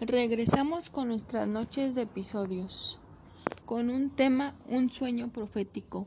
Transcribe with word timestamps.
Regresamos 0.00 0.90
con 0.90 1.08
nuestras 1.08 1.48
noches 1.48 1.94
de 1.94 2.02
episodios, 2.02 2.98
con 3.64 3.88
un 3.88 4.10
tema, 4.10 4.54
un 4.68 4.90
sueño 4.90 5.30
profético. 5.30 6.06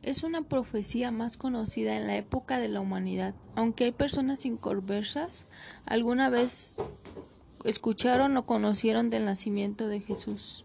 Es 0.00 0.22
una 0.22 0.40
profecía 0.40 1.10
más 1.10 1.36
conocida 1.36 1.98
en 1.98 2.06
la 2.06 2.16
época 2.16 2.58
de 2.58 2.68
la 2.68 2.80
humanidad, 2.80 3.34
aunque 3.56 3.84
hay 3.84 3.92
personas 3.92 4.46
inconversas, 4.46 5.48
alguna 5.84 6.30
vez 6.30 6.78
escucharon 7.64 8.38
o 8.38 8.46
conocieron 8.46 9.10
del 9.10 9.26
nacimiento 9.26 9.86
de 9.86 10.00
Jesús. 10.00 10.64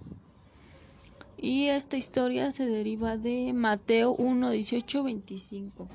Y 1.35 1.67
esta 1.67 1.97
historia 1.97 2.53
se 2.53 2.65
deriva 2.65 3.17
de 3.17 3.51
Mateo 3.51 4.13
1, 4.13 4.51
18, 4.51 5.03
25. 5.03 5.89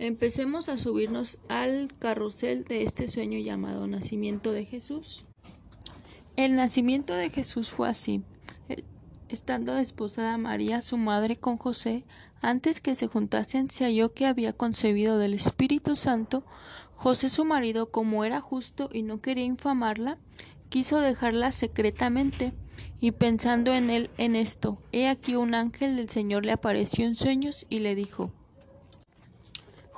Empecemos 0.00 0.68
a 0.68 0.76
subirnos 0.76 1.40
al 1.48 1.92
carrusel 1.98 2.62
de 2.62 2.82
este 2.82 3.08
sueño 3.08 3.36
llamado 3.40 3.88
nacimiento 3.88 4.52
de 4.52 4.64
Jesús. 4.64 5.24
El 6.36 6.54
nacimiento 6.54 7.14
de 7.14 7.30
Jesús 7.30 7.70
fue 7.70 7.88
así. 7.88 8.22
Estando 9.28 9.74
desposada 9.74 10.38
María, 10.38 10.82
su 10.82 10.98
madre, 10.98 11.34
con 11.34 11.56
José, 11.58 12.04
antes 12.40 12.80
que 12.80 12.94
se 12.94 13.08
juntasen, 13.08 13.70
se 13.70 13.86
halló 13.86 14.14
que 14.14 14.26
había 14.26 14.52
concebido 14.52 15.18
del 15.18 15.34
Espíritu 15.34 15.96
Santo. 15.96 16.44
José, 16.94 17.28
su 17.28 17.44
marido, 17.44 17.90
como 17.90 18.24
era 18.24 18.40
justo 18.40 18.90
y 18.92 19.02
no 19.02 19.20
quería 19.20 19.46
infamarla, 19.46 20.16
quiso 20.68 21.00
dejarla 21.00 21.50
secretamente. 21.50 22.52
Y 23.00 23.10
pensando 23.10 23.74
en 23.74 23.90
él 23.90 24.10
en 24.16 24.36
esto, 24.36 24.80
he 24.92 25.08
aquí 25.08 25.34
un 25.34 25.54
ángel 25.54 25.96
del 25.96 26.08
Señor 26.08 26.46
le 26.46 26.52
apareció 26.52 27.04
en 27.04 27.16
sueños 27.16 27.66
y 27.68 27.80
le 27.80 27.96
dijo 27.96 28.30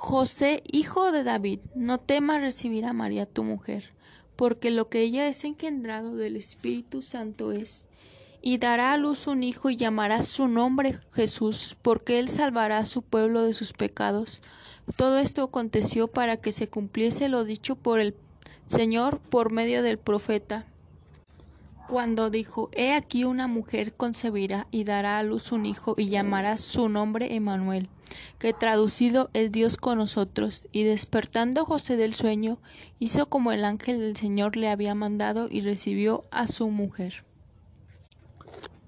José, 0.03 0.63
hijo 0.65 1.11
de 1.11 1.23
David, 1.23 1.59
no 1.75 1.99
temas 1.99 2.41
recibir 2.41 2.85
a 2.85 2.91
María 2.91 3.27
tu 3.27 3.43
mujer, 3.43 3.93
porque 4.35 4.71
lo 4.71 4.89
que 4.89 5.01
ella 5.01 5.27
es 5.27 5.43
engendrado 5.43 6.15
del 6.15 6.37
Espíritu 6.37 7.03
Santo 7.03 7.51
es, 7.51 7.87
y 8.41 8.57
dará 8.57 8.93
a 8.93 8.97
luz 8.97 9.27
un 9.27 9.43
hijo 9.43 9.69
y 9.69 9.77
llamará 9.77 10.23
su 10.23 10.47
nombre 10.47 10.97
Jesús, 11.13 11.77
porque 11.83 12.17
él 12.17 12.29
salvará 12.29 12.79
a 12.79 12.85
su 12.85 13.03
pueblo 13.03 13.43
de 13.43 13.53
sus 13.53 13.73
pecados. 13.73 14.41
Todo 14.95 15.19
esto 15.19 15.43
aconteció 15.43 16.07
para 16.07 16.35
que 16.37 16.51
se 16.51 16.67
cumpliese 16.67 17.29
lo 17.29 17.45
dicho 17.45 17.75
por 17.75 17.99
el 17.99 18.15
Señor 18.65 19.19
por 19.19 19.51
medio 19.51 19.83
del 19.83 19.99
profeta 19.99 20.65
cuando 21.87 22.31
dijo, 22.31 22.71
He 22.71 22.93
aquí 22.93 23.23
una 23.23 23.47
mujer 23.47 23.93
concebirá 23.93 24.65
y 24.71 24.83
dará 24.83 25.19
a 25.19 25.23
luz 25.23 25.51
un 25.51 25.67
hijo 25.67 25.93
y 25.95 26.07
llamará 26.07 26.57
su 26.57 26.89
nombre 26.89 27.35
Emmanuel, 27.35 27.87
que 28.39 28.53
traducido 28.53 29.29
es 29.33 29.51
Dios 29.51 29.77
con 29.77 29.97
nosotros. 29.97 30.67
Y 30.71 30.83
despertando 30.83 31.65
José 31.65 31.97
del 31.97 32.13
sueño, 32.13 32.59
hizo 32.99 33.27
como 33.27 33.51
el 33.51 33.65
ángel 33.65 33.99
del 33.99 34.15
Señor 34.15 34.55
le 34.57 34.69
había 34.69 34.95
mandado 34.95 35.47
y 35.49 35.61
recibió 35.61 36.23
a 36.31 36.47
su 36.47 36.69
mujer. 36.69 37.25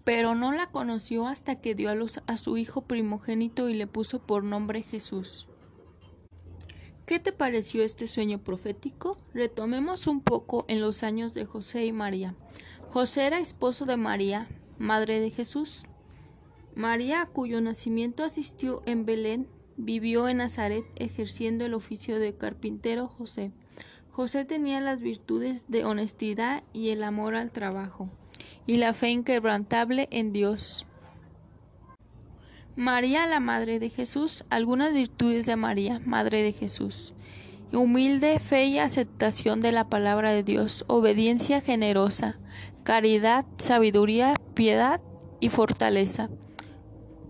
Pero 0.03 0.35
no 0.35 0.51
la 0.51 0.67
conoció 0.67 1.27
hasta 1.27 1.55
que 1.55 1.75
dio 1.75 1.89
a 1.89 1.95
luz 1.95 2.19
a 2.27 2.38
su 2.38 2.57
hijo 2.57 2.81
primogénito 2.81 3.69
y 3.69 3.73
le 3.73 3.88
puso 3.88 4.19
por 4.19 4.44
nombre 4.44 4.81
Jesús. 4.81 5.47
¿Qué 7.05 7.19
te 7.19 7.33
pareció 7.33 7.83
este 7.83 8.07
sueño 8.07 8.39
profético? 8.39 9.17
Retomemos 9.33 10.07
un 10.07 10.21
poco 10.21 10.63
en 10.69 10.79
los 10.79 11.03
años 11.03 11.33
de 11.33 11.45
José 11.45 11.85
y 11.85 11.91
María. 11.91 12.33
José 12.89 13.25
era 13.25 13.39
esposo 13.39 13.85
de 13.85 13.97
María, 13.97 14.47
madre 14.77 15.19
de 15.19 15.29
Jesús. 15.29 15.83
María, 16.75 17.27
cuyo 17.31 17.61
nacimiento 17.61 18.23
asistió 18.23 18.81
en 18.85 19.05
Belén, 19.05 19.47
vivió 19.77 20.27
en 20.27 20.38
Nazaret 20.38 20.85
ejerciendo 20.95 21.66
el 21.66 21.73
oficio 21.73 22.19
de 22.19 22.35
carpintero 22.35 23.07
José. 23.07 23.52
José 24.09 24.45
tenía 24.45 24.79
las 24.79 25.01
virtudes 25.01 25.66
de 25.67 25.85
honestidad 25.85 26.63
y 26.73 26.89
el 26.89 27.03
amor 27.03 27.35
al 27.35 27.51
trabajo, 27.51 28.09
y 28.66 28.77
la 28.77 28.94
fe 28.94 29.09
inquebrantable 29.09 30.07
en 30.11 30.33
Dios. 30.33 30.88
María, 32.75 33.28
la 33.28 33.40
Madre 33.40 33.78
de 33.78 33.90
Jesús, 33.90 34.45
algunas 34.50 34.94
virtudes 34.94 35.45
de 35.45 35.55
María, 35.55 36.01
Madre 36.05 36.41
de 36.41 36.51
Jesús. 36.51 37.13
Humilde 37.72 38.40
fe 38.40 38.66
y 38.66 38.79
aceptación 38.79 39.61
de 39.61 39.72
la 39.72 39.90
palabra 39.90 40.31
de 40.31 40.44
Dios, 40.44 40.85
obediencia 40.88 41.61
generosa, 41.61 42.40
caridad, 42.84 43.45
sabiduría, 43.57 44.35
piedad 44.55 45.01
y 45.40 45.50
fortaleza. 45.50 46.29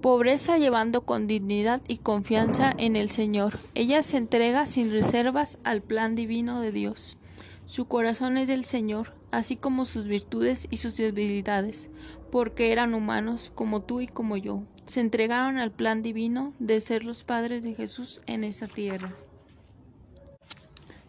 Pobreza 0.03 0.57
llevando 0.57 1.05
con 1.05 1.27
dignidad 1.27 1.81
y 1.87 1.99
confianza 1.99 2.73
en 2.77 2.97
el 2.97 3.09
Señor. 3.09 3.57
Ella 3.73 4.01
se 4.01 4.17
entrega 4.17 4.65
sin 4.65 4.91
reservas 4.91 5.59
al 5.63 5.81
plan 5.81 6.13
divino 6.13 6.59
de 6.59 6.73
Dios. 6.73 7.17
Su 7.65 7.85
corazón 7.85 8.35
es 8.35 8.49
del 8.49 8.65
Señor, 8.65 9.13
así 9.31 9.55
como 9.55 9.85
sus 9.85 10.09
virtudes 10.09 10.67
y 10.69 10.75
sus 10.75 10.97
debilidades, 10.97 11.89
porque 12.33 12.73
eran 12.73 12.93
humanos 12.93 13.53
como 13.55 13.81
tú 13.81 14.01
y 14.01 14.07
como 14.07 14.35
yo. 14.35 14.63
Se 14.83 14.99
entregaron 14.99 15.57
al 15.57 15.71
plan 15.71 16.01
divino 16.01 16.51
de 16.59 16.81
ser 16.81 17.05
los 17.05 17.23
padres 17.23 17.63
de 17.63 17.73
Jesús 17.73 18.23
en 18.27 18.43
esa 18.43 18.67
tierra. 18.67 19.09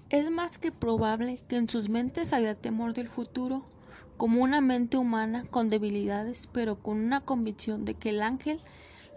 Es 0.09 0.31
más 0.31 0.57
que 0.57 0.71
probable 0.71 1.41
que 1.49 1.57
en 1.57 1.69
sus 1.69 1.89
mentes 1.89 2.33
había 2.33 2.55
temor 2.55 2.95
del 2.95 3.09
futuro, 3.09 3.67
como 4.17 4.41
una 4.41 4.61
mente 4.61 4.97
humana 4.97 5.45
con 5.51 5.69
debilidades, 5.69 6.49
pero 6.53 6.77
con 6.77 6.99
una 6.99 7.23
convicción 7.23 7.85
de 7.85 7.95
que 7.95 8.11
el 8.11 8.23
ángel 8.23 8.61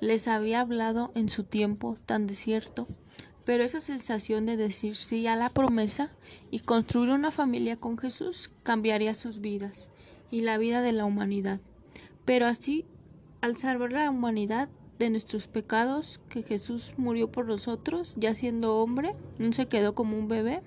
les 0.02 0.28
había 0.28 0.62
hablado 0.62 1.12
en 1.16 1.30
su 1.30 1.44
tiempo 1.44 1.96
tan 2.06 2.28
desierto 2.28 2.88
pero 3.48 3.64
esa 3.64 3.80
sensación 3.80 4.46
de 4.46 4.58
decir 4.58 4.94
sí 4.94 5.26
a 5.26 5.38
la 5.38 5.50
promesa 5.50 6.12
y 6.52 6.60
construir 6.60 7.12
una 7.12 7.32
familia 7.32 7.78
con 7.78 7.98
Jesús 7.98 8.52
cambiaría 8.64 9.14
sus 9.14 9.40
vidas 9.40 9.90
y 10.30 10.42
la 10.42 10.58
vida 10.58 10.82
de 10.82 10.92
la 10.92 11.06
humanidad. 11.06 11.62
Pero 12.26 12.46
así, 12.46 12.84
al 13.40 13.56
salvar 13.56 13.94
la 13.94 14.10
humanidad 14.10 14.68
de 15.00 15.10
nuestros 15.12 15.48
pecados, 15.48 16.20
que 16.28 16.44
Jesús 16.44 16.96
murió 16.98 17.32
por 17.32 17.46
nosotros, 17.46 18.16
ya 18.18 18.34
siendo 18.34 18.76
hombre, 18.76 19.16
no 19.38 19.54
se 19.54 19.68
quedó 19.68 19.96
como 19.96 20.18
un 20.18 20.28
bebé, 20.28 20.62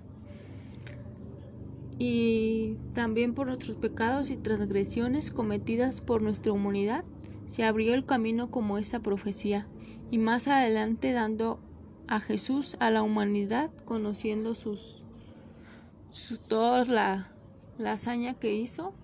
y 1.99 2.77
también 2.95 3.35
por 3.35 3.49
nuestros 3.49 3.77
pecados 3.77 4.31
y 4.31 4.39
transgresiones 4.39 5.31
cometidas 5.31 6.01
por 6.01 6.23
nuestra 6.23 6.53
humanidad, 6.53 7.05
se 7.51 7.65
abrió 7.65 7.95
el 7.95 8.07
camino 8.07 8.51
como 8.51 8.79
esa 8.79 9.01
profecía, 9.01 9.67
y 10.11 10.19
más 10.19 10.47
adelante 10.47 11.13
dando 11.13 11.59
a 12.07 12.21
Jesús 12.21 12.77
a 12.79 12.91
la 12.91 13.03
humanidad 13.03 13.71
conociendo 13.85 14.55
sus, 14.55 15.05
toda 16.49 16.85
la, 16.85 17.33
la 17.77 17.93
hazaña 17.93 18.35
que 18.35 18.55
hizo 18.55 18.95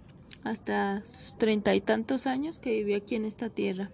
hasta 0.44 1.04
sus 1.04 1.36
treinta 1.38 1.74
y 1.74 1.80
tantos 1.80 2.26
años 2.28 2.60
que 2.60 2.70
vivió 2.70 2.96
aquí 2.96 3.16
en 3.16 3.24
esta 3.24 3.48
tierra. 3.48 3.90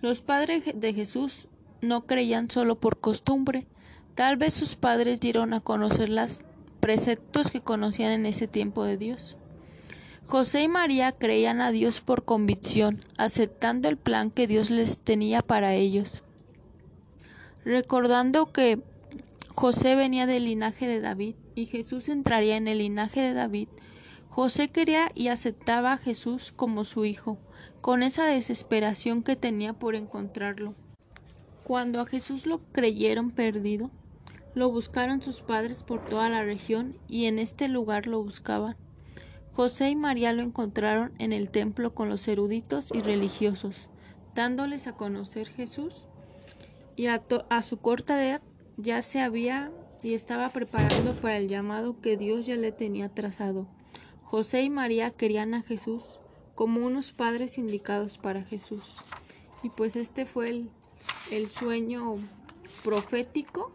Los 0.00 0.20
padres 0.20 0.64
de 0.74 0.92
Jesús 0.92 1.48
no 1.80 2.06
creían 2.06 2.50
solo 2.50 2.78
por 2.78 3.00
costumbre, 3.00 3.66
tal 4.14 4.36
vez 4.36 4.54
sus 4.54 4.76
padres 4.76 5.18
dieron 5.18 5.54
a 5.54 5.60
conocer 5.60 6.08
los 6.08 6.42
preceptos 6.78 7.50
que 7.50 7.60
conocían 7.60 8.12
en 8.12 8.26
ese 8.26 8.46
tiempo 8.46 8.84
de 8.84 8.96
Dios. 8.96 9.36
José 10.26 10.62
y 10.62 10.68
María 10.68 11.12
creían 11.12 11.60
a 11.60 11.72
Dios 11.72 12.00
por 12.00 12.24
convicción, 12.24 13.00
aceptando 13.18 13.88
el 13.88 13.96
plan 13.96 14.30
que 14.30 14.46
Dios 14.46 14.70
les 14.70 14.98
tenía 14.98 15.42
para 15.42 15.74
ellos. 15.74 16.22
Recordando 17.64 18.52
que 18.52 18.80
José 19.54 19.94
venía 19.96 20.26
del 20.26 20.44
linaje 20.44 20.86
de 20.86 21.00
David 21.00 21.34
y 21.54 21.66
Jesús 21.66 22.08
entraría 22.08 22.56
en 22.56 22.68
el 22.68 22.78
linaje 22.78 23.20
de 23.20 23.34
David, 23.34 23.68
José 24.30 24.68
quería 24.68 25.10
y 25.14 25.28
aceptaba 25.28 25.92
a 25.92 25.98
Jesús 25.98 26.52
como 26.52 26.84
su 26.84 27.04
hijo, 27.04 27.36
con 27.82 28.02
esa 28.02 28.24
desesperación 28.24 29.22
que 29.22 29.36
tenía 29.36 29.74
por 29.74 29.94
encontrarlo. 29.94 30.74
Cuando 31.64 32.00
a 32.00 32.06
Jesús 32.06 32.46
lo 32.46 32.60
creyeron 32.72 33.30
perdido, 33.30 33.90
lo 34.54 34.70
buscaron 34.70 35.20
sus 35.20 35.42
padres 35.42 35.84
por 35.84 36.06
toda 36.06 36.28
la 36.28 36.42
región 36.44 36.96
y 37.08 37.26
en 37.26 37.38
este 37.38 37.68
lugar 37.68 38.06
lo 38.06 38.22
buscaban. 38.22 38.76
José 39.52 39.90
y 39.90 39.96
María 39.96 40.32
lo 40.32 40.42
encontraron 40.42 41.12
en 41.18 41.34
el 41.34 41.50
templo 41.50 41.94
con 41.94 42.08
los 42.08 42.26
eruditos 42.26 42.90
y 42.94 43.00
religiosos, 43.00 43.90
dándoles 44.34 44.86
a 44.86 44.96
conocer 44.96 45.46
Jesús 45.46 46.08
y 46.96 47.06
a, 47.06 47.22
su 47.60 47.76
corta 47.78 48.22
edad 48.22 48.42
ya 48.78 49.02
se 49.02 49.20
había 49.20 49.70
y 50.02 50.14
estaba 50.14 50.48
preparando 50.48 51.12
para 51.14 51.36
el 51.36 51.48
llamado 51.48 52.00
que 52.00 52.16
Dios 52.16 52.46
ya 52.46 52.56
le 52.56 52.72
tenía 52.72 53.10
trazado. 53.10 53.66
José 54.24 54.62
y 54.62 54.70
María 54.70 55.10
querían 55.10 55.52
a 55.52 55.60
Jesús 55.60 56.20
como 56.54 56.86
unos 56.86 57.12
padres 57.12 57.58
indicados 57.58 58.16
para 58.16 58.42
Jesús. 58.42 59.00
Y 59.62 59.68
pues 59.68 59.96
este 59.96 60.24
fue 60.24 60.66
el, 61.30 61.50
sueño 61.50 62.16
profético. 62.82 63.72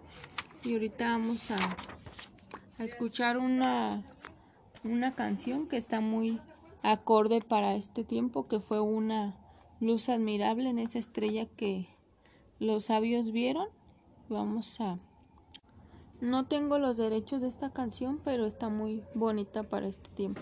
Y 0.64 0.74
ahorita 0.74 1.12
vamos 1.12 1.52
a, 1.52 1.58
a 2.80 2.84
escuchar 2.84 3.38
una, 3.38 4.04
una 4.88 5.14
canción 5.14 5.68
que 5.68 5.78
está 5.78 6.02
muy 6.02 6.40
acorde 6.84 7.42
para 7.42 7.76
este 7.76 8.04
tiempo, 8.04 8.48
que 8.48 8.60
fue 8.60 8.80
una 8.80 9.36
luz 9.80 10.10
admirable 10.10 10.70
en 10.70 10.80
esa 10.80 11.00
estrella 11.00 11.46
que 11.46 11.88
los 12.60 12.86
sabios 12.86 13.32
vieron. 13.32 13.68
Vamos 14.30 14.80
a... 14.82 14.96
No 16.20 16.48
tengo 16.48 16.80
los 16.80 16.98
derechos 16.98 17.42
de 17.42 17.48
esta 17.48 17.72
canción, 17.72 18.20
pero 18.24 18.46
está 18.46 18.70
muy 18.70 19.04
bonita 19.14 19.64
para 19.64 19.88
este 19.88 20.10
tiempo. 20.12 20.42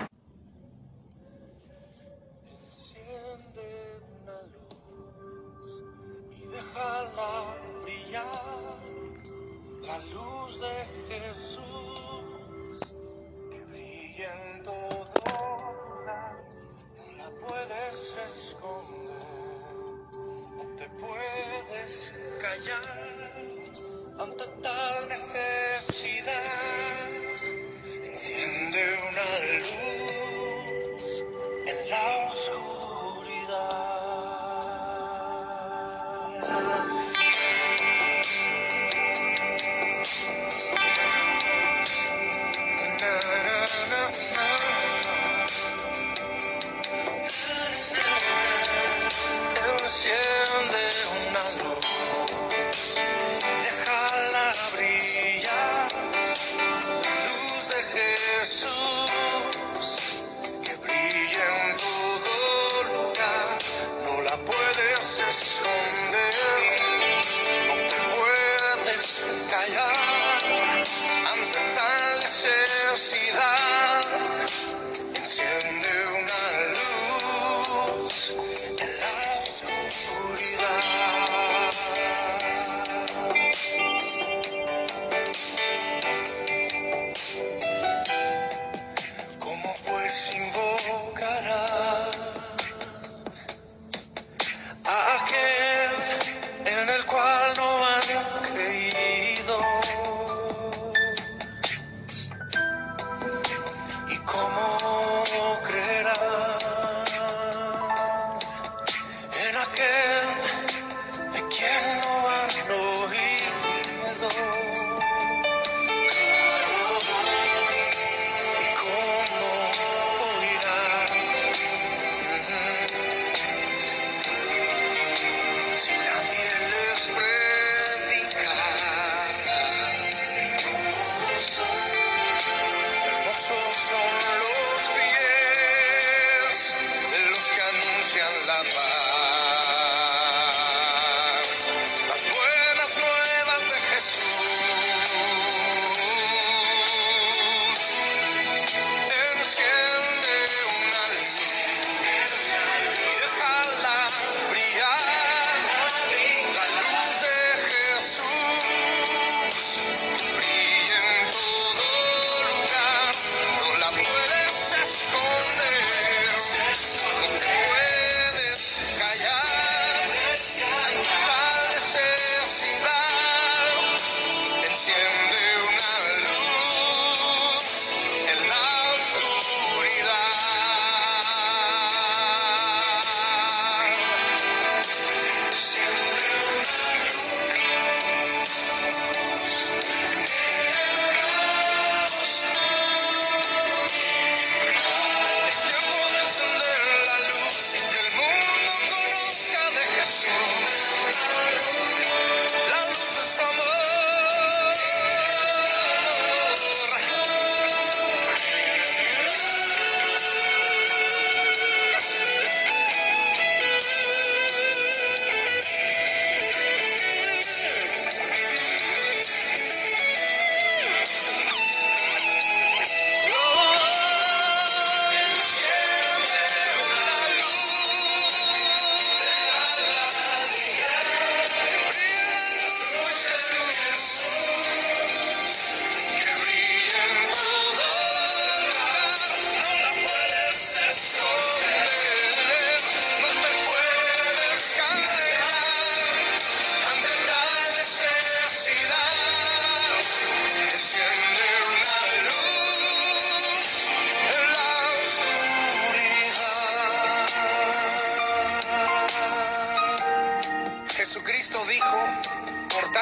Yeah. 22.67 23.04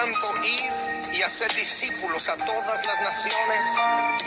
tanto, 0.04 0.28
y 1.14 1.22
haced 1.22 1.52
discípulos 1.56 2.28
a 2.28 2.36
todas 2.36 2.86
las 2.86 3.02
naciones, 3.02 3.62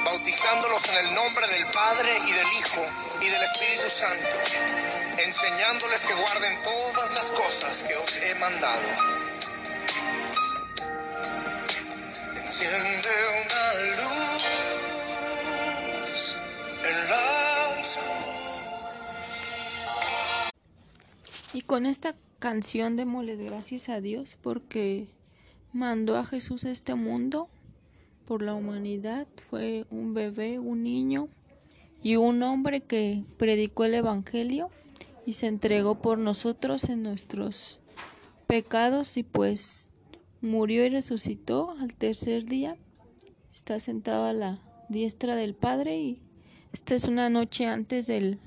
bautizándolos 0.04 0.88
en 0.88 1.06
el 1.06 1.14
nombre 1.14 1.46
del 1.48 1.66
Padre 1.66 2.16
y 2.26 2.32
del 2.32 2.46
Hijo 2.58 2.86
y 3.20 3.28
del 3.28 3.42
Espíritu 3.42 3.90
Santo, 3.90 4.26
enseñándoles 5.18 6.04
que 6.06 6.14
guarden 6.14 6.62
todas 6.62 7.14
las 7.14 7.30
cosas 7.32 7.82
que 7.82 7.94
os 7.96 8.16
he 8.16 8.34
mandado. 8.36 8.82
Enciende 12.36 13.10
una 13.44 13.74
luz 13.90 14.44
en 16.84 17.10
la 17.10 17.24
oscuridad. 17.82 18.16
Y 21.52 21.60
con 21.62 21.84
esta 21.84 22.14
canción 22.38 22.96
démosles 22.96 23.38
gracias 23.38 23.88
a 23.90 24.00
Dios 24.00 24.38
porque 24.40 25.08
mandó 25.76 26.16
a 26.16 26.24
Jesús 26.24 26.64
a 26.64 26.70
este 26.70 26.94
mundo 26.94 27.48
por 28.26 28.42
la 28.42 28.54
humanidad 28.54 29.28
fue 29.36 29.86
un 29.90 30.14
bebé, 30.14 30.58
un 30.58 30.82
niño 30.82 31.28
y 32.02 32.16
un 32.16 32.42
hombre 32.42 32.80
que 32.80 33.22
predicó 33.36 33.84
el 33.84 33.94
Evangelio 33.94 34.70
y 35.26 35.34
se 35.34 35.46
entregó 35.46 35.96
por 35.96 36.18
nosotros 36.18 36.88
en 36.88 37.02
nuestros 37.02 37.80
pecados 38.46 39.16
y 39.16 39.22
pues 39.22 39.90
murió 40.40 40.84
y 40.84 40.88
resucitó 40.88 41.70
al 41.78 41.94
tercer 41.94 42.46
día. 42.46 42.76
Está 43.52 43.78
sentado 43.78 44.24
a 44.24 44.32
la 44.32 44.58
diestra 44.88 45.36
del 45.36 45.54
Padre 45.54 45.98
y 45.98 46.22
esta 46.72 46.94
es 46.94 47.06
una 47.06 47.28
noche 47.28 47.66
antes 47.66 48.06
del, 48.06 48.38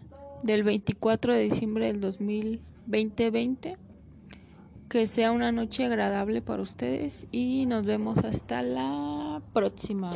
del 0.43 0.63
24 0.63 1.33
de 1.33 1.43
diciembre 1.43 1.87
del 1.87 2.01
2020. 2.01 3.77
Que 4.89 5.05
sea 5.05 5.31
una 5.31 5.51
noche 5.51 5.85
agradable 5.85 6.41
para 6.41 6.63
ustedes 6.63 7.27
y 7.31 7.67
nos 7.67 7.85
vemos 7.85 8.17
hasta 8.25 8.63
la 8.63 9.39
próxima. 9.53 10.09